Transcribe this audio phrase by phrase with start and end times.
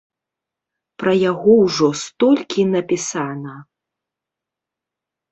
[1.01, 3.53] Пра яго ўжо столькі напісана!